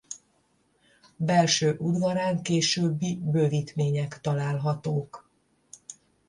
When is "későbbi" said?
2.43-3.15